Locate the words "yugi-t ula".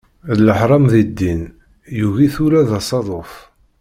1.97-2.61